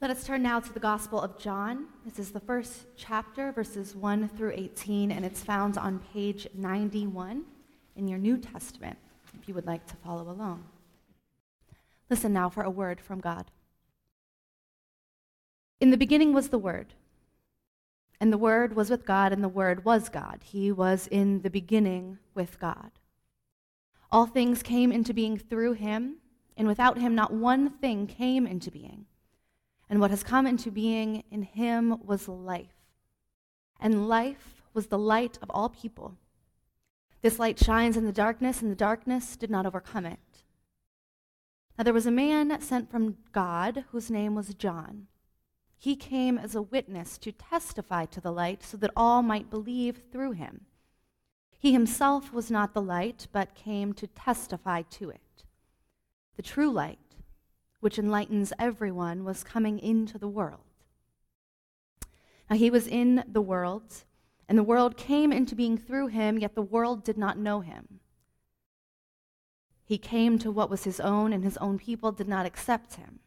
Let 0.00 0.10
us 0.10 0.24
turn 0.24 0.42
now 0.42 0.60
to 0.60 0.72
the 0.72 0.80
Gospel 0.80 1.20
of 1.20 1.38
John. 1.38 1.84
This 2.06 2.18
is 2.18 2.30
the 2.30 2.40
first 2.40 2.86
chapter, 2.96 3.52
verses 3.52 3.94
1 3.94 4.30
through 4.30 4.52
18, 4.54 5.12
and 5.12 5.26
it's 5.26 5.42
found 5.42 5.76
on 5.76 5.98
page 6.14 6.48
91 6.54 7.44
in 7.96 8.08
your 8.08 8.18
New 8.18 8.38
Testament, 8.38 8.96
if 9.38 9.46
you 9.46 9.52
would 9.52 9.66
like 9.66 9.86
to 9.88 9.96
follow 9.96 10.30
along. 10.30 10.64
Listen 12.08 12.32
now 12.32 12.48
for 12.48 12.62
a 12.62 12.70
word 12.70 12.98
from 12.98 13.20
God. 13.20 13.50
In 15.82 15.90
the 15.90 15.98
beginning 15.98 16.32
was 16.32 16.48
the 16.48 16.56
Word, 16.56 16.94
and 18.18 18.32
the 18.32 18.38
Word 18.38 18.74
was 18.74 18.88
with 18.88 19.04
God, 19.04 19.34
and 19.34 19.44
the 19.44 19.50
Word 19.50 19.84
was 19.84 20.08
God. 20.08 20.40
He 20.42 20.72
was 20.72 21.08
in 21.08 21.42
the 21.42 21.50
beginning 21.50 22.16
with 22.34 22.58
God. 22.58 22.92
All 24.10 24.24
things 24.24 24.62
came 24.62 24.92
into 24.92 25.12
being 25.12 25.36
through 25.36 25.74
him, 25.74 26.16
and 26.56 26.66
without 26.66 26.96
him, 26.96 27.14
not 27.14 27.34
one 27.34 27.68
thing 27.68 28.06
came 28.06 28.46
into 28.46 28.70
being. 28.70 29.04
And 29.90 30.00
what 30.00 30.10
has 30.10 30.22
come 30.22 30.46
into 30.46 30.70
being 30.70 31.24
in 31.32 31.42
him 31.42 31.98
was 32.06 32.28
life. 32.28 32.76
And 33.80 34.08
life 34.08 34.62
was 34.72 34.86
the 34.86 34.98
light 34.98 35.36
of 35.42 35.50
all 35.50 35.68
people. 35.68 36.16
This 37.22 37.40
light 37.40 37.58
shines 37.58 37.96
in 37.96 38.06
the 38.06 38.12
darkness, 38.12 38.62
and 38.62 38.70
the 38.70 38.76
darkness 38.76 39.36
did 39.36 39.50
not 39.50 39.66
overcome 39.66 40.06
it. 40.06 40.20
Now 41.76 41.84
there 41.84 41.92
was 41.92 42.06
a 42.06 42.12
man 42.12 42.60
sent 42.60 42.90
from 42.90 43.16
God 43.32 43.84
whose 43.90 44.10
name 44.10 44.36
was 44.36 44.54
John. 44.54 45.08
He 45.76 45.96
came 45.96 46.38
as 46.38 46.54
a 46.54 46.62
witness 46.62 47.18
to 47.18 47.32
testify 47.32 48.04
to 48.06 48.20
the 48.20 48.30
light 48.30 48.62
so 48.62 48.76
that 48.76 48.92
all 48.94 49.22
might 49.22 49.50
believe 49.50 50.02
through 50.12 50.32
him. 50.32 50.66
He 51.58 51.72
himself 51.72 52.32
was 52.32 52.50
not 52.50 52.74
the 52.74 52.82
light, 52.82 53.26
but 53.32 53.54
came 53.54 53.92
to 53.94 54.06
testify 54.06 54.82
to 54.82 55.10
it. 55.10 55.44
The 56.36 56.42
true 56.42 56.70
light 56.70 56.98
which 57.80 57.98
enlightens 57.98 58.52
everyone, 58.58 59.24
was 59.24 59.42
coming 59.42 59.78
into 59.78 60.18
the 60.18 60.28
world. 60.28 60.60
Now 62.48 62.56
he 62.56 62.70
was 62.70 62.86
in 62.86 63.24
the 63.26 63.40
world, 63.40 64.04
and 64.48 64.58
the 64.58 64.62
world 64.62 64.96
came 64.96 65.32
into 65.32 65.54
being 65.54 65.78
through 65.78 66.08
him, 66.08 66.38
yet 66.38 66.54
the 66.54 66.62
world 66.62 67.04
did 67.04 67.16
not 67.16 67.38
know 67.38 67.60
him. 67.60 68.00
He 69.84 69.98
came 69.98 70.38
to 70.38 70.50
what 70.50 70.70
was 70.70 70.84
his 70.84 71.00
own, 71.00 71.32
and 71.32 71.42
his 71.42 71.56
own 71.56 71.78
people 71.78 72.12
did 72.12 72.28
not 72.28 72.46
accept 72.46 72.94
him. 72.94 73.20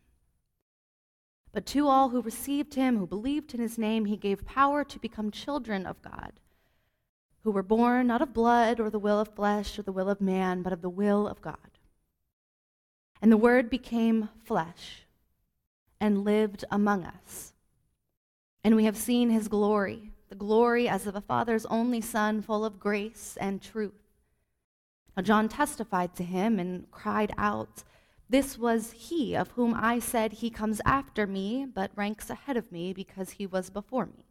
But 1.52 1.66
to 1.67 1.88
all 1.88 2.10
who 2.10 2.22
received 2.22 2.73
him, 2.73 2.98
who 2.98 3.06
believed 3.06 3.54
in 3.54 3.60
his 3.60 3.78
name, 3.78 4.06
he 4.06 4.17
gave 4.17 4.45
power 4.45 4.84
to 4.84 5.00
become 5.00 5.30
children 5.30 5.86
of 5.86 6.02
God, 6.02 6.34
who 7.44 7.52
were 7.52 7.64
born 7.64 8.08
not 8.08 8.22
of 8.22 8.34
blood 8.34 8.80
or 8.80 8.90
the 8.90 9.00
will 9.00 9.20
of 9.20 9.36
flesh 9.36 9.78
or 9.78 9.84
the 9.84 9.92
will 9.92 10.10
of 10.10 10.20
man, 10.20 10.62
but 10.62 10.73
of 10.73 10.82
the 10.82 10.90
will 10.90 11.28
of 11.28 11.42
God. 11.42 11.73
And 13.24 13.32
the 13.32 13.38
Word 13.38 13.70
became 13.70 14.28
flesh 14.44 15.06
and 15.98 16.26
lived 16.26 16.66
among 16.70 17.06
us. 17.06 17.54
And 18.66 18.76
we 18.76 18.84
have 18.84 18.98
seen 18.98 19.30
his 19.30 19.48
glory, 19.48 20.12
the 20.28 20.36
glory 20.36 20.90
as 20.90 21.08
of 21.08 21.16
a 21.16 21.22
Father's 21.22 21.66
only 21.68 22.02
Son, 22.02 22.42
full 22.42 22.66
of 22.66 22.82
grace 22.82 23.38
and 23.40 23.62
truth. 23.62 23.94
Now, 25.16 25.24
John 25.24 25.48
testified 25.48 26.18
to 26.18 26.24
him 26.26 26.60
and 26.60 26.92
cried 26.92 27.34
out, 27.38 27.86
This 28.30 28.58
was 28.58 28.92
he 28.92 29.36
of 29.36 29.52
whom 29.52 29.74
I 29.74 30.00
said, 30.00 30.34
He 30.34 30.50
comes 30.50 30.82
after 30.84 31.26
me, 31.26 31.66
but 31.66 31.92
ranks 31.96 32.30
ahead 32.30 32.58
of 32.58 32.74
me 32.74 32.92
because 32.92 33.30
he 33.30 33.48
was 33.48 33.70
before 33.70 34.08
me. 34.08 34.26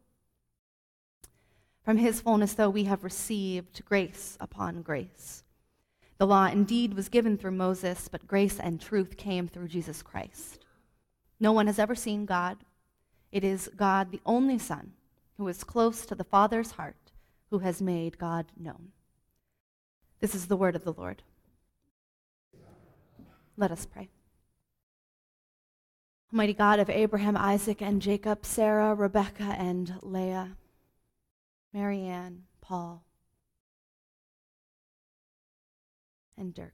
From 1.83 1.97
his 1.97 2.21
fullness, 2.21 2.53
though, 2.53 2.69
we 2.69 2.83
have 2.83 3.03
received 3.03 3.83
grace 3.85 4.37
upon 4.39 4.83
grace. 4.83 5.43
The 6.23 6.27
law 6.27 6.45
indeed 6.45 6.93
was 6.93 7.09
given 7.09 7.37
through 7.37 7.51
Moses, 7.51 8.07
but 8.07 8.25
grace 8.25 8.57
and 8.57 8.79
truth 8.79 9.17
came 9.17 9.49
through 9.49 9.67
Jesus 9.67 10.01
Christ. 10.01 10.57
No 11.37 11.51
one 11.51 11.67
has 11.67 11.77
ever 11.77 11.95
seen 11.95 12.25
God. 12.25 12.59
It 13.29 13.43
is 13.43 13.69
God, 13.75 14.09
the 14.09 14.21
only 14.25 14.57
Son, 14.57 14.93
who 15.35 15.45
is 15.49 15.65
close 15.65 16.05
to 16.05 16.15
the 16.15 16.23
Father's 16.23 16.71
heart, 16.71 17.11
who 17.49 17.59
has 17.59 17.81
made 17.81 18.17
God 18.17 18.45
known. 18.57 18.93
This 20.21 20.33
is 20.33 20.45
the 20.45 20.55
word 20.55 20.77
of 20.77 20.85
the 20.85 20.93
Lord. 20.93 21.23
Let 23.57 23.71
us 23.71 23.85
pray. 23.85 24.07
Almighty 26.31 26.53
God 26.53 26.79
of 26.79 26.89
Abraham, 26.89 27.35
Isaac, 27.35 27.81
and 27.81 28.01
Jacob, 28.01 28.45
Sarah, 28.45 28.95
Rebekah, 28.95 29.57
and 29.59 29.95
Leah, 30.01 30.55
Marianne, 31.73 32.43
Paul, 32.61 33.03
and 36.37 36.53
Dirk. 36.53 36.73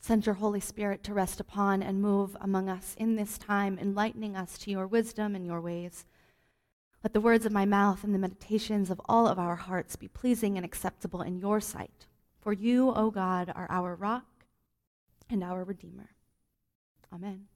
Send 0.00 0.24
your 0.24 0.36
Holy 0.36 0.60
Spirit 0.60 1.02
to 1.04 1.14
rest 1.14 1.40
upon 1.40 1.82
and 1.82 2.00
move 2.00 2.36
among 2.40 2.68
us 2.68 2.94
in 2.98 3.16
this 3.16 3.38
time, 3.38 3.78
enlightening 3.78 4.36
us 4.36 4.56
to 4.58 4.70
your 4.70 4.86
wisdom 4.86 5.34
and 5.34 5.44
your 5.44 5.60
ways. 5.60 6.04
Let 7.02 7.12
the 7.12 7.20
words 7.20 7.46
of 7.46 7.52
my 7.52 7.64
mouth 7.64 8.04
and 8.04 8.14
the 8.14 8.18
meditations 8.18 8.90
of 8.90 9.00
all 9.06 9.26
of 9.26 9.38
our 9.38 9.56
hearts 9.56 9.96
be 9.96 10.08
pleasing 10.08 10.56
and 10.56 10.64
acceptable 10.64 11.22
in 11.22 11.38
your 11.38 11.60
sight. 11.60 12.06
For 12.40 12.52
you, 12.52 12.92
O 12.92 13.10
God, 13.10 13.52
are 13.54 13.66
our 13.70 13.94
rock 13.94 14.46
and 15.28 15.42
our 15.42 15.64
Redeemer. 15.64 16.10
Amen. 17.12 17.46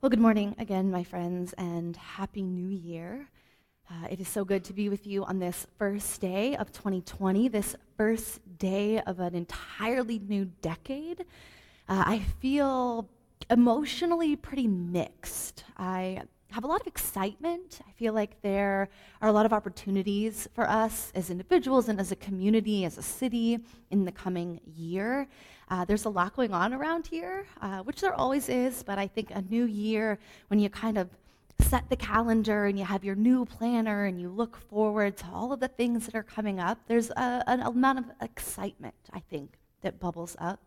Well, 0.00 0.10
good 0.10 0.20
morning 0.20 0.54
again, 0.58 0.90
my 0.90 1.02
friends, 1.02 1.54
and 1.54 1.96
Happy 1.96 2.42
New 2.42 2.68
Year. 2.68 3.28
Uh, 3.90 4.06
it 4.10 4.18
is 4.20 4.28
so 4.28 4.44
good 4.44 4.64
to 4.64 4.72
be 4.72 4.88
with 4.88 5.06
you 5.06 5.24
on 5.24 5.38
this 5.38 5.66
first 5.78 6.20
day 6.20 6.56
of 6.56 6.72
2020, 6.72 7.48
this 7.48 7.76
first 7.98 8.40
day 8.58 8.98
of 9.00 9.20
an 9.20 9.34
entirely 9.34 10.18
new 10.18 10.46
decade. 10.62 11.20
Uh, 11.86 12.02
I 12.06 12.18
feel 12.40 13.08
emotionally 13.50 14.36
pretty 14.36 14.66
mixed. 14.66 15.64
I 15.76 16.22
have 16.50 16.64
a 16.64 16.66
lot 16.66 16.80
of 16.80 16.86
excitement. 16.86 17.80
I 17.86 17.90
feel 17.92 18.14
like 18.14 18.40
there 18.40 18.88
are 19.20 19.28
a 19.28 19.32
lot 19.32 19.44
of 19.44 19.52
opportunities 19.52 20.48
for 20.54 20.68
us 20.68 21.12
as 21.14 21.28
individuals 21.28 21.90
and 21.90 22.00
as 22.00 22.10
a 22.10 22.16
community, 22.16 22.86
as 22.86 22.96
a 22.96 23.02
city 23.02 23.58
in 23.90 24.06
the 24.06 24.12
coming 24.12 24.60
year. 24.64 25.28
Uh, 25.68 25.84
there's 25.84 26.06
a 26.06 26.08
lot 26.10 26.34
going 26.34 26.54
on 26.54 26.72
around 26.72 27.06
here, 27.06 27.46
uh, 27.60 27.80
which 27.80 28.00
there 28.00 28.14
always 28.14 28.48
is, 28.48 28.82
but 28.82 28.98
I 28.98 29.06
think 29.06 29.30
a 29.30 29.42
new 29.42 29.64
year, 29.64 30.18
when 30.48 30.58
you 30.58 30.70
kind 30.70 30.96
of 30.96 31.10
set 31.60 31.88
the 31.88 31.96
calendar 31.96 32.66
and 32.66 32.78
you 32.78 32.84
have 32.84 33.04
your 33.04 33.14
new 33.14 33.44
planner 33.44 34.04
and 34.04 34.20
you 34.20 34.28
look 34.28 34.56
forward 34.56 35.16
to 35.18 35.26
all 35.32 35.52
of 35.52 35.60
the 35.60 35.68
things 35.68 36.06
that 36.06 36.14
are 36.14 36.22
coming 36.22 36.60
up, 36.60 36.78
there's 36.86 37.10
a, 37.10 37.44
an 37.46 37.60
amount 37.60 37.98
of 37.98 38.04
excitement, 38.20 38.94
I 39.12 39.20
think, 39.20 39.58
that 39.82 39.98
bubbles 40.00 40.36
up. 40.38 40.60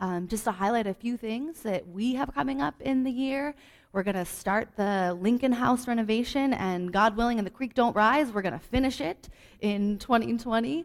Um, 0.00 0.26
just 0.26 0.44
to 0.44 0.50
highlight 0.50 0.86
a 0.86 0.94
few 0.94 1.16
things 1.16 1.62
that 1.62 1.86
we 1.86 2.14
have 2.14 2.34
coming 2.34 2.60
up 2.60 2.74
in 2.80 3.04
the 3.04 3.10
year, 3.10 3.54
we're 3.92 4.02
going 4.02 4.16
to 4.16 4.24
start 4.24 4.70
the 4.76 5.16
Lincoln 5.20 5.52
House 5.52 5.86
renovation, 5.86 6.52
and 6.54 6.92
God 6.92 7.16
willing, 7.16 7.38
and 7.38 7.46
the 7.46 7.50
creek 7.50 7.74
don't 7.74 7.94
rise, 7.94 8.32
we're 8.32 8.42
going 8.42 8.58
to 8.58 8.58
finish 8.58 9.00
it 9.00 9.28
in 9.60 9.98
2020. 9.98 10.84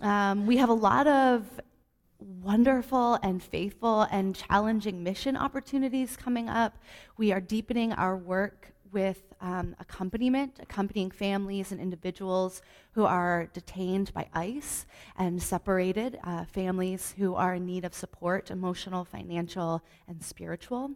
Um, 0.00 0.46
we 0.46 0.58
have 0.58 0.68
a 0.68 0.74
lot 0.74 1.08
of 1.08 1.44
wonderful 2.18 3.14
and 3.22 3.42
faithful 3.42 4.02
and 4.10 4.34
challenging 4.34 5.02
mission 5.02 5.36
opportunities 5.36 6.16
coming 6.16 6.48
up. 6.48 6.78
We 7.16 7.32
are 7.32 7.40
deepening 7.40 7.92
our 7.92 8.16
work 8.16 8.72
with 8.92 9.22
um, 9.40 9.76
accompaniment, 9.78 10.58
accompanying 10.60 11.10
families 11.10 11.72
and 11.72 11.80
individuals 11.80 12.62
who 12.92 13.04
are 13.04 13.46
detained 13.52 14.12
by 14.14 14.28
ICE 14.32 14.86
and 15.18 15.42
separated, 15.42 16.18
uh, 16.24 16.44
families 16.46 17.14
who 17.18 17.34
are 17.34 17.54
in 17.54 17.66
need 17.66 17.84
of 17.84 17.94
support, 17.94 18.50
emotional, 18.50 19.04
financial, 19.04 19.82
and 20.08 20.22
spiritual. 20.22 20.92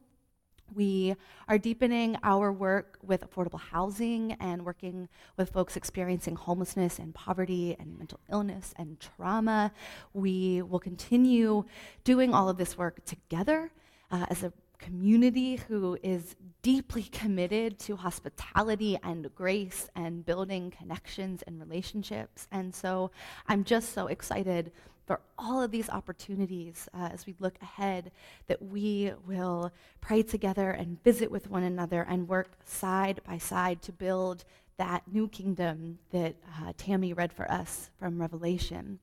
We 0.75 1.17
are 1.49 1.59
deepening 1.59 2.17
our 2.23 2.53
work 2.53 2.99
with 3.03 3.29
affordable 3.29 3.61
housing 3.61 4.33
and 4.41 4.65
working 4.65 5.09
with 5.37 5.51
folks 5.51 5.77
experiencing 5.77 6.37
homelessness 6.37 6.99
and 6.99 7.15
poverty 7.15 7.77
and 7.79 7.99
mental 7.99 8.21
illness 8.31 8.73
and 8.77 8.99
trauma. 9.01 9.73
We 10.13 10.63
will 10.63 10.79
continue 10.79 11.65
doing 12.05 12.35
all 12.35 12.49
of 12.49 12.57
this 12.57 12.79
work 12.79 13.05
together 13.05 13.73
uh, 14.11 14.27
as 14.29 14.43
a 14.43 14.53
community 14.81 15.57
who 15.69 15.99
is 16.03 16.35
deeply 16.63 17.03
committed 17.05 17.79
to 17.79 17.97
hospitality 17.97 18.99
and 19.03 19.33
grace 19.35 19.89
and 19.95 20.25
building 20.25 20.73
connections 20.77 21.43
and 21.47 21.61
relationships. 21.61 22.49
And 22.51 22.75
so 22.75 23.11
I'm 23.47 23.65
just 23.65 23.93
so 23.93 24.09
excited 24.09 24.73
for 25.07 25.21
all 25.39 25.61
of 25.63 25.71
these 25.71 25.91
opportunities 25.91 26.89
uh, 26.95 27.09
as 27.13 27.27
we 27.27 27.35
look 27.41 27.57
ahead 27.61 28.13
that 28.47 28.63
we 28.63 29.13
will 29.27 29.73
pray 30.01 30.23
together 30.23 30.71
and 30.71 31.03
visit 31.03 31.31
with 31.31 31.51
one 31.51 31.65
another 31.65 32.07
and 32.09 32.29
work 32.29 32.51
side 32.65 33.21
by 33.27 33.37
side 33.37 33.83
to 33.83 33.93
build 33.93 34.45
that 34.77 35.03
new 35.13 35.29
kingdom 35.29 35.99
that 36.11 36.37
uh, 36.63 36.73
Tammy 36.77 37.13
read 37.13 37.33
for 37.33 37.51
us 37.51 37.91
from 37.99 38.21
Revelation, 38.21 38.99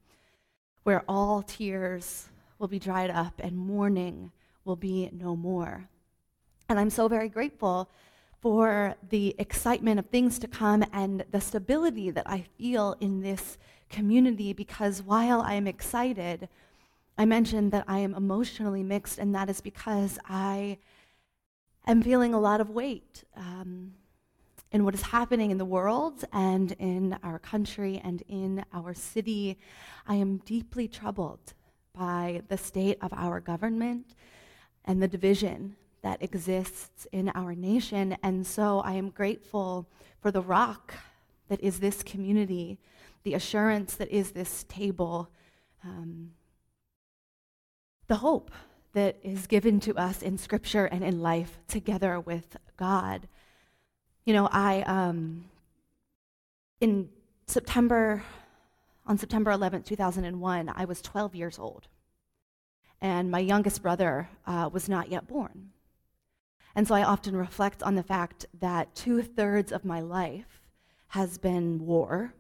where 0.84 1.04
all 1.08 1.44
tears 1.44 2.30
will 2.58 2.68
be 2.68 2.80
dried 2.80 3.12
up 3.12 3.34
and 3.40 3.58
mourning 3.58 4.32
will 4.68 4.76
be 4.76 5.10
no 5.12 5.36
more. 5.36 5.90
And 6.70 6.78
I'm 6.78 6.90
so 6.90 7.08
very 7.08 7.30
grateful 7.30 7.90
for 8.42 8.96
the 9.10 9.36
excitement 9.40 10.00
of 10.00 10.06
things 10.08 10.38
to 10.40 10.48
come 10.48 10.86
and 10.94 11.26
the 11.32 11.42
stability 11.42 12.12
that 12.12 12.30
I 12.30 12.46
feel 12.58 12.96
in 13.00 13.22
this 13.22 13.58
community 13.90 14.54
because 14.54 15.02
while 15.02 15.42
I 15.42 15.54
am 15.54 15.66
excited, 15.66 16.50
I 17.18 17.26
mentioned 17.26 17.72
that 17.72 17.86
I 17.88 18.00
am 18.00 18.14
emotionally 18.14 18.84
mixed, 18.84 19.18
and 19.18 19.34
that 19.34 19.50
is 19.50 19.60
because 19.60 20.20
I 20.30 20.78
am 21.88 22.04
feeling 22.04 22.34
a 22.34 22.40
lot 22.40 22.62
of 22.62 22.70
weight 22.70 23.24
um, 23.36 23.94
in 24.72 24.84
what 24.84 24.94
is 24.94 25.02
happening 25.02 25.50
in 25.50 25.58
the 25.58 25.66
world 25.66 26.26
and 26.32 26.74
in 26.74 27.18
our 27.24 27.40
country 27.40 28.00
and 28.04 28.22
in 28.28 28.64
our 28.72 28.94
city. 28.94 29.58
I 30.06 30.16
am 30.16 30.38
deeply 30.46 30.88
troubled 30.88 31.54
by 31.98 32.44
the 32.50 32.58
state 32.58 33.00
of 33.02 33.12
our 33.14 33.40
government 33.40 34.14
and 34.88 35.04
the 35.04 35.08
division 35.08 35.76
that 36.02 36.24
exists 36.24 37.06
in 37.12 37.30
our 37.36 37.54
nation. 37.54 38.18
And 38.24 38.48
so 38.48 38.80
I 38.80 38.94
am 38.94 39.10
grateful 39.10 39.88
for 40.22 40.32
the 40.32 40.42
rock 40.42 40.94
that 41.50 41.62
is 41.62 41.80
this 41.80 42.02
community, 42.02 42.80
the 43.24 43.34
assurance 43.34 43.96
that 43.96 44.10
is 44.10 44.32
this 44.32 44.66
table, 44.70 45.30
um, 45.84 46.32
the 48.08 48.16
hope 48.16 48.52
that 48.94 49.18
is 49.22 49.48
given 49.48 49.80
to 49.82 49.96
us 49.96 50.22
in 50.22 50.38
Scripture 50.38 50.86
and 50.86 51.04
in 51.04 51.22
life 51.22 51.60
together 51.68 52.20
with 52.20 52.56
God. 52.78 53.28
You 54.26 54.34
know, 54.34 54.48
I, 54.52 54.82
um, 54.84 55.46
in 56.80 57.10
September, 57.48 58.24
on 59.06 59.18
September 59.18 59.52
11th, 59.52 59.86
2001, 59.86 60.72
I 60.74 60.86
was 60.86 61.02
12 61.02 61.36
years 61.36 61.60
old. 61.60 61.88
And 63.02 63.30
my 63.30 63.40
youngest 63.40 63.82
brother 63.82 64.30
uh, 64.46 64.70
was 64.72 64.90
not 64.90 65.10
yet 65.10 65.28
born. 65.28 65.70
And 66.76 66.88
so 66.88 66.96
I 66.96 67.04
often 67.04 67.36
reflect 67.36 67.82
on 67.82 67.96
the 67.96 68.04
fact 68.04 68.46
that 68.60 68.94
two 68.96 69.22
thirds 69.22 69.72
of 69.72 69.86
my 69.86 70.00
life 70.00 70.62
has 71.10 71.38
been 71.38 71.86
war. 71.86 72.34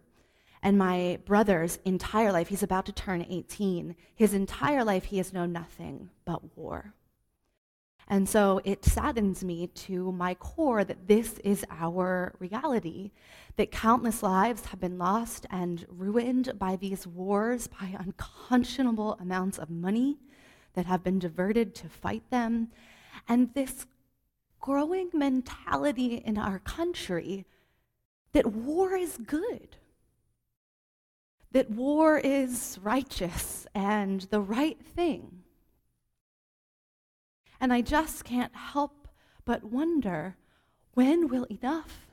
And 0.62 0.78
my 0.78 1.20
brother's 1.26 1.80
entire 1.86 2.32
life, 2.32 2.48
he's 2.50 2.64
about 2.64 2.86
to 2.88 2.92
turn 2.92 3.26
18, 3.28 3.96
his 4.16 4.34
entire 4.34 4.84
life 4.84 5.06
he 5.06 5.18
has 5.18 5.34
known 5.34 5.52
nothing 5.52 6.10
but 6.26 6.58
war. 6.58 6.94
And 8.08 8.28
so 8.28 8.62
it 8.64 8.86
saddens 8.86 9.44
me 9.44 9.68
to 9.68 10.12
my 10.12 10.34
core 10.36 10.84
that 10.84 11.08
this 11.08 11.40
is 11.40 11.66
our 11.70 12.34
reality, 12.40 13.12
that 13.58 13.72
countless 13.72 14.24
lives 14.24 14.66
have 14.68 14.80
been 14.80 14.98
lost 14.98 15.46
and 15.50 15.86
ruined 15.90 16.54
by 16.58 16.78
these 16.78 17.06
wars, 17.06 17.68
by 17.68 17.96
unconscionable 18.00 19.18
amounts 19.20 19.58
of 19.58 19.70
money 19.70 20.18
that 20.78 20.86
have 20.86 21.04
been 21.04 21.18
diverted 21.18 21.74
to 21.74 21.90
fight 21.90 22.22
them. 22.30 22.68
And 23.28 23.52
this 23.56 23.88
growing 24.60 25.10
mentality 25.12 26.22
in 26.24 26.38
our 26.38 26.60
country 26.60 27.48
that 28.34 28.46
war 28.46 28.96
is 28.96 29.18
good, 29.18 29.78
that 31.52 31.72
war 31.72 32.20
is 32.20 32.78
righteous 32.84 33.66
and 33.74 34.22
the 34.30 34.40
right 34.40 34.80
thing. 34.80 35.42
And 37.60 37.74
I 37.74 37.82
just 37.82 38.24
can't 38.24 38.56
help 38.56 39.08
but 39.46 39.64
wonder 39.64 40.36
when 40.94 41.28
will 41.28 41.46
enough 41.46 42.06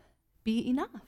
be 0.43 0.67
enough? 0.67 1.03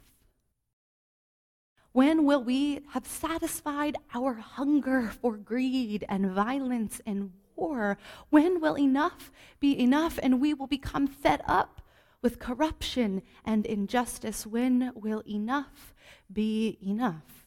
When 1.93 2.27
will 2.27 2.45
we 2.45 2.81
have 2.91 3.07
satisfied 3.07 3.97
our 4.13 4.35
hunger 4.35 5.09
for 5.09 5.39
greed 5.39 6.05
and 6.11 6.33
violence 6.33 7.01
and 7.07 7.33
war? 7.57 7.99
When 8.31 8.61
will 8.61 8.79
enough 8.79 9.33
be 9.61 9.79
enough 9.79 10.19
and 10.23 10.41
we 10.41 10.55
will 10.55 10.67
become 10.67 11.07
fed 11.07 11.43
up 11.47 11.83
with 12.23 12.39
corruption 12.39 13.23
and 13.45 13.67
injustice? 13.67 14.47
When 14.47 14.93
will 14.95 15.23
enough 15.27 15.95
be 16.33 16.79
enough? 16.85 17.47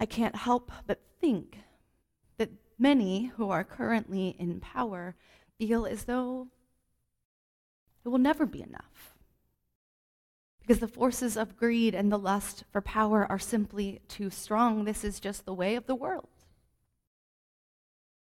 I 0.00 0.06
can't 0.06 0.36
help 0.36 0.70
but 0.86 1.00
think 1.20 1.58
that 2.36 2.50
many 2.78 3.26
who 3.36 3.50
are 3.50 3.64
currently 3.64 4.36
in 4.38 4.60
power 4.60 5.14
feel 5.58 5.86
as 5.86 6.04
though 6.04 6.48
it 8.04 8.08
will 8.08 8.18
never 8.18 8.44
be 8.44 8.62
enough. 8.62 9.14
Because 10.60 10.78
the 10.80 10.88
forces 10.88 11.36
of 11.36 11.56
greed 11.56 11.94
and 11.94 12.10
the 12.10 12.18
lust 12.18 12.64
for 12.70 12.80
power 12.80 13.26
are 13.30 13.38
simply 13.38 14.00
too 14.08 14.30
strong. 14.30 14.84
This 14.84 15.04
is 15.04 15.20
just 15.20 15.44
the 15.44 15.54
way 15.54 15.74
of 15.74 15.86
the 15.86 15.94
world. 15.94 16.28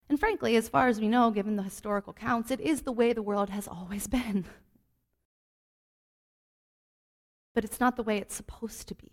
And 0.09 0.21
frankly, 0.21 0.57
as 0.57 0.69
far 0.69 0.89
as 0.89 1.01
we 1.01 1.09
know, 1.09 1.31
given 1.31 1.57
the 1.57 1.63
historical 1.63 2.13
counts, 2.13 2.51
it 2.51 2.61
is 2.61 2.83
the 2.83 2.93
way 2.93 3.13
the 3.13 3.23
world 3.23 3.51
has 3.51 3.67
always 3.67 4.07
been. 4.09 4.45
But 7.55 7.65
it's 7.65 7.81
not 7.81 7.97
the 7.97 8.03
way 8.03 8.19
it's 8.19 8.35
supposed 8.35 8.89
to 8.89 8.95
be. 8.95 9.13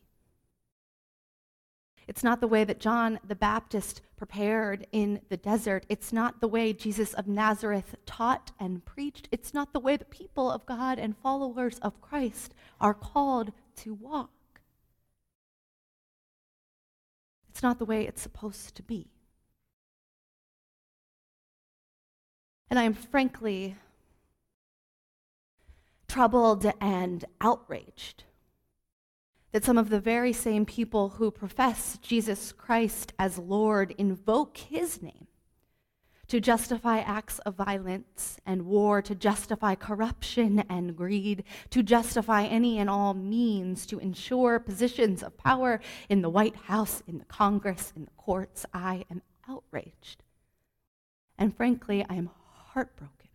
It's 2.07 2.23
not 2.23 2.41
the 2.41 2.47
way 2.47 2.63
that 2.63 2.79
John 2.79 3.19
the 3.25 3.35
Baptist 3.35 4.01
prepared 4.17 4.85
in 4.91 5.21
the 5.29 5.37
desert. 5.37 5.85
It's 5.87 6.11
not 6.11 6.41
the 6.41 6.47
way 6.47 6.73
Jesus 6.73 7.13
of 7.13 7.27
Nazareth 7.27 7.95
taught 8.05 8.51
and 8.59 8.83
preached. 8.83 9.29
It's 9.31 9.53
not 9.53 9.71
the 9.71 9.79
way 9.79 9.95
the 9.95 10.05
people 10.05 10.51
of 10.51 10.65
God 10.65 10.99
and 10.99 11.15
followers 11.15 11.79
of 11.79 12.01
Christ 12.01 12.53
are 12.81 12.93
called 12.93 13.51
to 13.77 13.93
walk. 13.93 14.29
It's 17.49 17.63
not 17.63 17.79
the 17.79 17.85
way 17.85 18.05
it's 18.05 18.21
supposed 18.21 18.75
to 18.75 18.83
be. 18.83 19.07
And 22.71 22.79
I 22.79 22.83
am 22.83 22.93
frankly 22.93 23.75
troubled 26.07 26.71
and 26.79 27.25
outraged 27.41 28.23
that 29.51 29.65
some 29.65 29.77
of 29.77 29.89
the 29.89 29.99
very 29.99 30.31
same 30.31 30.65
people 30.65 31.09
who 31.09 31.31
profess 31.31 31.99
Jesus 32.01 32.53
Christ 32.53 33.11
as 33.19 33.37
Lord 33.37 33.93
invoke 33.97 34.55
his 34.55 35.01
name 35.01 35.27
to 36.29 36.39
justify 36.39 36.99
acts 36.99 37.39
of 37.39 37.55
violence 37.55 38.39
and 38.45 38.65
war, 38.65 39.01
to 39.01 39.15
justify 39.15 39.75
corruption 39.75 40.63
and 40.69 40.95
greed, 40.95 41.43
to 41.71 41.83
justify 41.83 42.45
any 42.45 42.79
and 42.79 42.89
all 42.89 43.13
means 43.13 43.85
to 43.87 43.99
ensure 43.99 44.59
positions 44.59 45.21
of 45.21 45.35
power 45.35 45.81
in 46.07 46.21
the 46.21 46.29
White 46.29 46.55
House, 46.55 47.03
in 47.05 47.19
the 47.19 47.25
Congress, 47.25 47.91
in 47.97 48.05
the 48.05 48.11
courts. 48.11 48.65
I 48.73 49.03
am 49.11 49.21
outraged. 49.49 50.23
And 51.37 51.53
frankly, 51.53 52.05
I 52.09 52.15
am 52.15 52.29
heartbroken. 52.73 53.29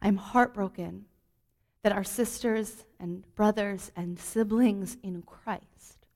I'm 0.00 0.16
heartbroken 0.16 1.06
that 1.82 1.92
our 1.92 2.04
sisters 2.04 2.84
and 2.98 3.24
brothers 3.34 3.92
and 3.96 4.18
siblings 4.18 4.96
in 5.02 5.22
Christ 5.22 6.06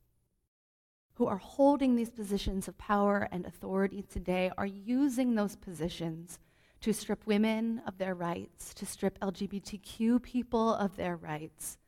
who 1.15 1.27
are 1.27 1.37
holding 1.37 1.95
these 1.95 2.11
positions 2.11 2.67
of 2.69 2.77
power 2.79 3.29
and 3.31 3.47
authority 3.47 4.03
today 4.03 4.51
are 4.59 4.67
using 4.67 5.35
those 5.35 5.57
positions 5.57 6.39
to 6.81 6.93
strip 6.93 7.27
women 7.27 7.81
of 7.87 7.99
their 7.99 8.15
rights, 8.15 8.75
to 8.75 8.85
strip 8.85 9.21
LGBTQ 9.21 10.21
people 10.21 10.75
of 10.75 10.97
their 10.97 11.17
rights, 11.17 11.79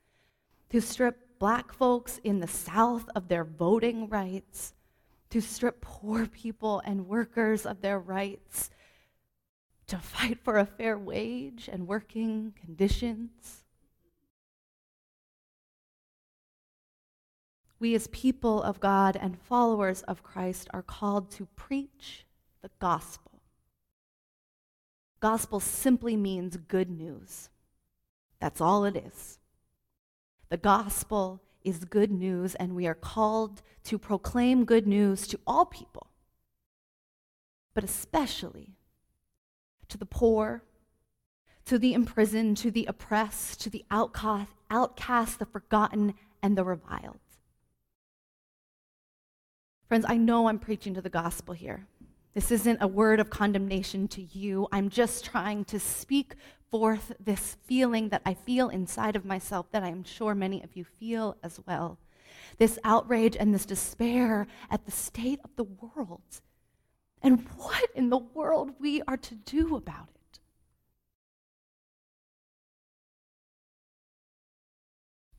to 0.70 0.80
strip 0.80 1.38
black 1.40 1.72
folks 1.72 2.20
in 2.22 2.38
the 2.38 2.46
South 2.46 3.08
of 3.16 3.26
their 3.26 3.44
voting 3.44 4.08
rights, 4.08 4.72
to 5.30 5.40
strip 5.40 5.80
poor 5.80 6.26
people 6.26 6.80
and 6.84 7.08
workers 7.08 7.66
of 7.66 7.80
their 7.80 7.98
rights, 7.98 8.70
to 9.86 9.98
fight 9.98 10.38
for 10.42 10.58
a 10.58 10.66
fair 10.66 10.98
wage 10.98 11.68
and 11.70 11.86
working 11.86 12.54
conditions. 12.58 13.64
We, 17.78 17.94
as 17.94 18.06
people 18.08 18.62
of 18.62 18.80
God 18.80 19.16
and 19.20 19.38
followers 19.38 20.02
of 20.02 20.22
Christ, 20.22 20.68
are 20.72 20.82
called 20.82 21.30
to 21.32 21.46
preach 21.54 22.24
the 22.62 22.70
gospel. 22.78 23.42
Gospel 25.20 25.60
simply 25.60 26.16
means 26.16 26.56
good 26.56 26.90
news. 26.90 27.50
That's 28.40 28.60
all 28.60 28.84
it 28.84 28.96
is. 28.96 29.38
The 30.48 30.56
gospel 30.56 31.42
is 31.62 31.84
good 31.84 32.10
news, 32.10 32.54
and 32.54 32.74
we 32.74 32.86
are 32.86 32.94
called 32.94 33.62
to 33.84 33.98
proclaim 33.98 34.64
good 34.64 34.86
news 34.86 35.26
to 35.28 35.40
all 35.46 35.66
people, 35.66 36.06
but 37.74 37.84
especially 37.84 38.76
to 39.88 39.98
the 39.98 40.06
poor, 40.06 40.62
to 41.66 41.78
the 41.78 41.94
imprisoned, 41.94 42.56
to 42.58 42.70
the 42.70 42.86
oppressed, 42.86 43.60
to 43.62 43.70
the 43.70 43.84
outcast, 43.90 44.50
outcast, 44.70 45.38
the 45.38 45.46
forgotten, 45.46 46.14
and 46.42 46.56
the 46.56 46.64
reviled. 46.64 47.18
Friends, 49.88 50.04
I 50.08 50.16
know 50.16 50.48
I'm 50.48 50.58
preaching 50.58 50.94
to 50.94 51.00
the 51.00 51.08
gospel 51.08 51.54
here. 51.54 51.86
This 52.34 52.50
isn't 52.50 52.82
a 52.82 52.88
word 52.88 53.20
of 53.20 53.30
condemnation 53.30 54.08
to 54.08 54.22
you. 54.22 54.66
I'm 54.72 54.88
just 54.88 55.24
trying 55.24 55.64
to 55.66 55.78
speak 55.78 56.34
forth 56.70 57.12
this 57.20 57.56
feeling 57.64 58.08
that 58.08 58.22
I 58.26 58.34
feel 58.34 58.68
inside 58.68 59.14
of 59.14 59.24
myself 59.24 59.70
that 59.70 59.84
I'm 59.84 60.02
sure 60.02 60.34
many 60.34 60.62
of 60.62 60.74
you 60.74 60.84
feel 60.84 61.36
as 61.42 61.60
well. 61.66 61.98
This 62.58 62.78
outrage 62.82 63.36
and 63.38 63.54
this 63.54 63.64
despair 63.64 64.48
at 64.68 64.84
the 64.84 64.90
state 64.90 65.38
of 65.44 65.50
the 65.54 65.64
world 65.64 66.40
and 67.22 67.46
what 67.56 67.83
in 67.94 68.10
the 68.10 68.18
world 68.18 68.72
we 68.78 69.02
are 69.02 69.16
to 69.16 69.34
do 69.34 69.76
about 69.76 70.08
it. 70.14 70.40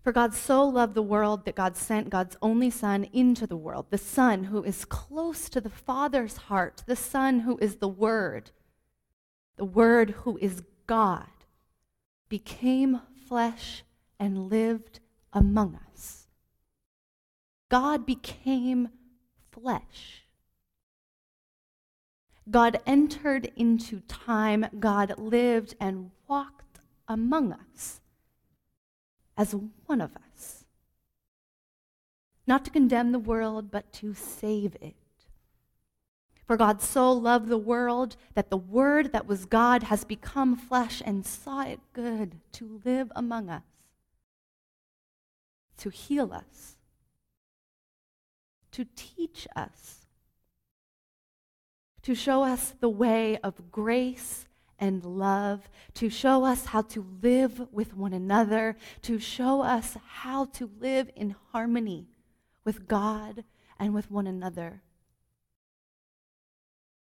For 0.02 0.12
God 0.12 0.36
so 0.36 0.64
loved 0.64 0.94
the 0.94 1.02
world 1.02 1.46
that 1.46 1.56
God 1.56 1.76
sent 1.76 2.12
God's 2.12 2.38
only 2.42 2.70
Son 2.70 3.06
into 3.12 3.48
the 3.48 3.58
world, 3.58 3.88
the 3.90 3.98
Son 3.98 4.46
who 4.46 4.64
is 4.64 4.86
close 4.86 5.50
to 5.50 5.60
the 5.60 5.70
Father's 5.70 6.38
heart, 6.38 6.84
the 6.86 6.96
Son 6.96 7.40
who 7.40 7.58
is 7.58 7.78
the 7.78 7.88
Word, 7.88 8.52
the 9.58 9.66
Word 9.66 10.12
who 10.12 10.38
is 10.38 10.62
God, 10.86 11.26
became 12.30 13.02
flesh 13.28 13.84
and 14.20 14.50
lived 14.50 15.00
among 15.34 15.80
us. 15.92 16.28
God 17.70 18.06
became 18.06 18.90
flesh. 19.52 20.25
God 22.50 22.80
entered 22.86 23.52
into 23.56 24.02
time. 24.02 24.68
God 24.80 25.18
lived 25.18 25.76
and 25.80 26.12
walked 26.28 26.80
among 27.08 27.54
us 27.54 28.02
as 29.38 29.56
one 29.86 30.02
of 30.02 30.12
us. 30.16 30.66
Not 32.48 32.64
to 32.66 32.72
condemn 32.72 33.12
the 33.12 33.20
world, 33.20 33.72
but 33.72 33.92
to 33.94 34.14
save 34.14 34.76
it. 34.82 34.96
For 36.46 36.58
God 36.58 36.82
so 36.82 37.12
loved 37.12 37.48
the 37.48 37.58
world 37.58 38.18
that 38.36 38.52
the 38.52 38.58
Word 38.58 39.12
that 39.14 39.26
was 39.26 39.46
God 39.46 39.84
has 39.84 40.04
become 40.04 40.56
flesh 40.56 41.02
and 41.04 41.26
saw 41.26 41.64
it 41.64 41.80
good 41.94 42.36
to 42.54 42.82
live 42.86 43.12
among 43.16 43.50
us, 43.50 43.64
to 45.78 45.90
heal 45.90 46.32
us, 46.32 46.78
to 48.72 48.86
teach 48.96 49.48
us, 49.56 50.05
to 52.06 52.14
show 52.14 52.44
us 52.44 52.76
the 52.80 52.90
way 52.90 53.38
of 53.38 53.72
grace 53.72 54.48
and 54.78 55.04
love, 55.04 55.68
to 55.96 56.08
show 56.08 56.44
us 56.46 56.68
how 56.68 56.84
to 56.84 57.04
live 57.22 57.68
with 57.72 57.96
one 57.96 58.14
another, 58.14 58.78
to 59.02 59.18
show 59.18 59.62
us 59.62 59.98
how 60.08 60.46
to 60.46 60.70
live 60.80 61.10
in 61.16 61.36
harmony 61.52 62.06
with 62.64 62.88
God 62.88 63.44
and 63.80 63.92
with 63.92 64.12
one 64.12 64.28
another. 64.28 64.84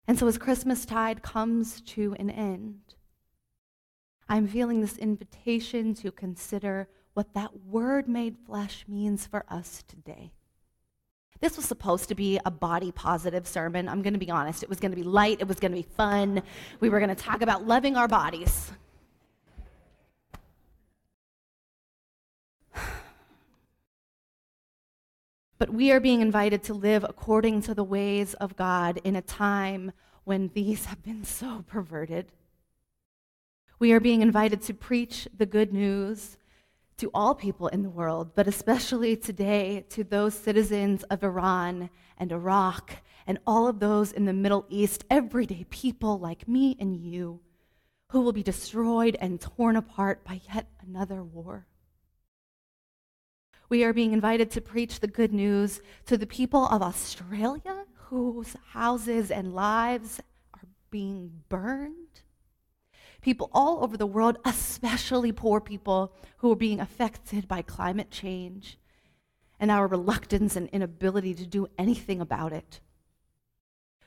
And 0.06 0.16
so 0.16 0.28
as 0.28 0.38
Christmastide 0.38 1.20
comes 1.20 1.80
to 1.80 2.14
an 2.20 2.30
end, 2.30 2.94
I'm 4.28 4.46
feeling 4.46 4.82
this 4.82 4.98
invitation 4.98 5.94
to 5.94 6.12
consider 6.12 6.88
what 7.12 7.34
that 7.34 7.64
word 7.64 8.06
made 8.08 8.36
flesh 8.46 8.84
means 8.86 9.26
for 9.26 9.44
us 9.48 9.82
today. 9.88 10.30
This 11.40 11.56
was 11.56 11.66
supposed 11.66 12.08
to 12.08 12.14
be 12.14 12.40
a 12.44 12.50
body 12.50 12.92
positive 12.92 13.46
sermon. 13.46 13.88
I'm 13.88 14.02
going 14.02 14.14
to 14.14 14.18
be 14.18 14.30
honest. 14.30 14.62
It 14.62 14.68
was 14.68 14.80
going 14.80 14.92
to 14.92 14.96
be 14.96 15.02
light, 15.02 15.40
it 15.40 15.48
was 15.48 15.60
going 15.60 15.72
to 15.72 15.76
be 15.76 15.82
fun. 15.96 16.42
We 16.80 16.88
were 16.88 16.98
going 16.98 17.14
to 17.14 17.14
talk 17.14 17.42
about 17.42 17.66
loving 17.66 17.96
our 17.96 18.08
bodies. 18.08 18.72
But 25.58 25.72
we 25.72 25.90
are 25.90 26.00
being 26.00 26.20
invited 26.20 26.62
to 26.64 26.74
live 26.74 27.02
according 27.02 27.62
to 27.62 27.72
the 27.72 27.82
ways 27.82 28.34
of 28.34 28.56
God 28.56 29.00
in 29.04 29.16
a 29.16 29.22
time 29.22 29.92
when 30.24 30.50
these 30.52 30.84
have 30.84 31.02
been 31.02 31.24
so 31.24 31.64
perverted. 31.66 32.26
We 33.78 33.92
are 33.92 34.00
being 34.00 34.20
invited 34.20 34.60
to 34.62 34.74
preach 34.74 35.26
the 35.34 35.46
good 35.46 35.72
news 35.72 36.36
to 36.98 37.10
all 37.12 37.34
people 37.34 37.68
in 37.68 37.82
the 37.82 37.90
world, 37.90 38.34
but 38.34 38.46
especially 38.46 39.16
today 39.16 39.84
to 39.90 40.04
those 40.04 40.34
citizens 40.34 41.02
of 41.04 41.22
Iran 41.22 41.90
and 42.18 42.32
Iraq 42.32 43.02
and 43.26 43.38
all 43.46 43.66
of 43.68 43.80
those 43.80 44.12
in 44.12 44.24
the 44.24 44.32
Middle 44.32 44.66
East, 44.68 45.04
everyday 45.10 45.64
people 45.64 46.18
like 46.18 46.48
me 46.48 46.76
and 46.80 46.96
you, 46.96 47.40
who 48.12 48.20
will 48.20 48.32
be 48.32 48.42
destroyed 48.42 49.16
and 49.20 49.40
torn 49.40 49.76
apart 49.76 50.24
by 50.24 50.40
yet 50.54 50.68
another 50.80 51.22
war. 51.22 51.66
We 53.68 53.82
are 53.82 53.92
being 53.92 54.12
invited 54.12 54.50
to 54.52 54.60
preach 54.60 55.00
the 55.00 55.08
good 55.08 55.32
news 55.32 55.80
to 56.06 56.16
the 56.16 56.26
people 56.26 56.66
of 56.68 56.82
Australia 56.82 57.84
whose 57.94 58.54
houses 58.70 59.32
and 59.32 59.54
lives 59.54 60.20
are 60.54 60.68
being 60.90 61.42
burned. 61.48 62.22
People 63.26 63.50
all 63.52 63.82
over 63.82 63.96
the 63.96 64.06
world, 64.06 64.38
especially 64.44 65.32
poor 65.32 65.60
people 65.60 66.12
who 66.36 66.52
are 66.52 66.54
being 66.54 66.78
affected 66.78 67.48
by 67.48 67.60
climate 67.60 68.08
change 68.08 68.78
and 69.58 69.68
our 69.68 69.88
reluctance 69.88 70.54
and 70.54 70.68
inability 70.68 71.34
to 71.34 71.44
do 71.44 71.66
anything 71.76 72.20
about 72.20 72.52
it. 72.52 72.78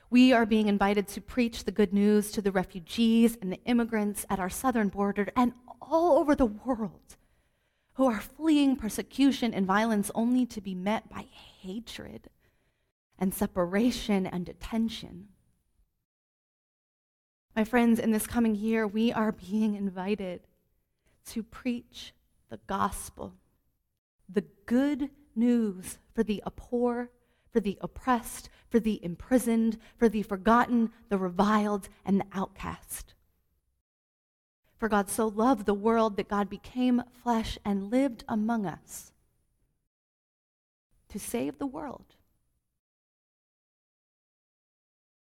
We 0.08 0.32
are 0.32 0.46
being 0.46 0.68
invited 0.68 1.06
to 1.08 1.20
preach 1.20 1.64
the 1.64 1.70
good 1.70 1.92
news 1.92 2.32
to 2.32 2.40
the 2.40 2.50
refugees 2.50 3.36
and 3.42 3.52
the 3.52 3.60
immigrants 3.66 4.24
at 4.30 4.40
our 4.40 4.48
southern 4.48 4.88
border 4.88 5.28
and 5.36 5.52
all 5.82 6.18
over 6.18 6.34
the 6.34 6.46
world 6.46 7.18
who 7.96 8.06
are 8.06 8.20
fleeing 8.20 8.74
persecution 8.74 9.52
and 9.52 9.66
violence 9.66 10.10
only 10.14 10.46
to 10.46 10.62
be 10.62 10.74
met 10.74 11.10
by 11.10 11.26
hatred 11.60 12.30
and 13.18 13.34
separation 13.34 14.26
and 14.26 14.46
detention. 14.46 15.28
My 17.56 17.64
friends, 17.64 17.98
in 17.98 18.12
this 18.12 18.26
coming 18.26 18.54
year, 18.54 18.86
we 18.86 19.12
are 19.12 19.32
being 19.32 19.74
invited 19.74 20.40
to 21.26 21.42
preach 21.42 22.14
the 22.48 22.60
gospel, 22.66 23.34
the 24.28 24.44
good 24.66 25.10
news 25.34 25.98
for 26.14 26.22
the 26.22 26.42
poor, 26.56 27.10
for 27.52 27.60
the 27.60 27.78
oppressed, 27.80 28.48
for 28.68 28.78
the 28.78 29.04
imprisoned, 29.04 29.78
for 29.96 30.08
the 30.08 30.22
forgotten, 30.22 30.92
the 31.08 31.18
reviled, 31.18 31.88
and 32.04 32.20
the 32.20 32.26
outcast. 32.32 33.14
For 34.78 34.88
God 34.88 35.10
so 35.10 35.26
loved 35.26 35.66
the 35.66 35.74
world 35.74 36.16
that 36.16 36.28
God 36.28 36.48
became 36.48 37.02
flesh 37.22 37.58
and 37.64 37.90
lived 37.90 38.24
among 38.28 38.64
us 38.64 39.12
to 41.08 41.18
save 41.18 41.58
the 41.58 41.66
world. 41.66 42.14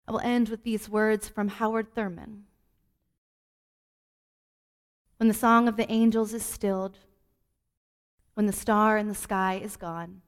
I 0.06 0.12
will 0.12 0.20
end 0.20 0.48
with 0.48 0.64
these 0.64 0.88
words 0.88 1.28
from 1.28 1.48
Howard 1.48 1.94
Thurman. 1.94 2.44
When 5.18 5.28
the 5.28 5.34
song 5.34 5.68
of 5.68 5.76
the 5.76 5.90
angels 5.90 6.34
is 6.34 6.44
stilled, 6.44 6.98
when 8.34 8.46
the 8.46 8.52
star 8.52 8.98
in 8.98 9.08
the 9.08 9.14
sky 9.14 9.60
is 9.62 9.76
gone, 9.76 10.22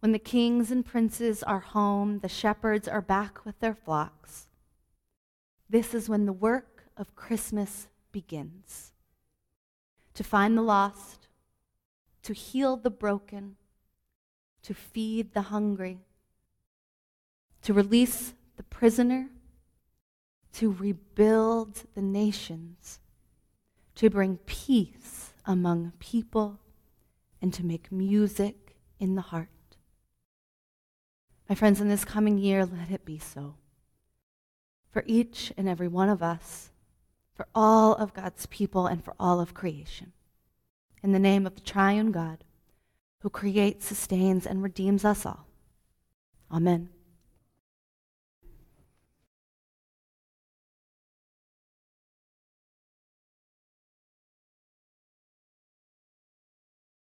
when 0.00 0.12
the 0.12 0.18
kings 0.18 0.70
and 0.70 0.84
princes 0.84 1.42
are 1.42 1.60
home, 1.60 2.20
the 2.20 2.28
shepherds 2.28 2.86
are 2.86 3.02
back 3.02 3.44
with 3.44 3.58
their 3.60 3.74
flocks, 3.74 4.48
this 5.68 5.94
is 5.94 6.08
when 6.08 6.26
the 6.26 6.32
work 6.32 6.84
of 6.96 7.16
Christmas 7.16 7.88
begins 8.12 8.92
to 10.14 10.22
find 10.22 10.56
the 10.56 10.62
lost, 10.62 11.26
to 12.22 12.32
heal 12.32 12.76
the 12.76 12.90
broken, 12.90 13.56
to 14.62 14.72
feed 14.72 15.34
the 15.34 15.42
hungry, 15.42 15.98
to 17.64 17.72
release 17.72 18.34
the 18.56 18.62
prisoner, 18.62 19.28
to 20.52 20.70
rebuild 20.70 21.82
the 21.94 22.02
nations, 22.02 23.00
to 23.96 24.08
bring 24.08 24.36
peace 24.46 25.32
among 25.46 25.92
people, 25.98 26.60
and 27.42 27.52
to 27.52 27.64
make 27.64 27.90
music 27.90 28.76
in 29.00 29.14
the 29.14 29.22
heart. 29.22 29.48
My 31.48 31.54
friends, 31.54 31.80
in 31.80 31.88
this 31.88 32.04
coming 32.04 32.38
year, 32.38 32.64
let 32.64 32.90
it 32.90 33.04
be 33.04 33.18
so. 33.18 33.56
For 34.90 35.02
each 35.06 35.52
and 35.56 35.68
every 35.68 35.88
one 35.88 36.08
of 36.08 36.22
us, 36.22 36.70
for 37.34 37.48
all 37.54 37.94
of 37.94 38.14
God's 38.14 38.46
people 38.46 38.86
and 38.86 39.02
for 39.02 39.14
all 39.18 39.40
of 39.40 39.54
creation. 39.54 40.12
In 41.02 41.12
the 41.12 41.18
name 41.18 41.46
of 41.46 41.54
the 41.54 41.60
triune 41.60 42.12
God, 42.12 42.44
who 43.20 43.30
creates, 43.30 43.86
sustains, 43.86 44.46
and 44.46 44.62
redeems 44.62 45.04
us 45.04 45.26
all. 45.26 45.46
Amen. 46.50 46.93